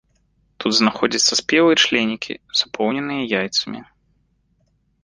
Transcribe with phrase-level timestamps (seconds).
[0.63, 3.79] Тут знаходзяцца спелыя членікі, запоўненыя яйцамі.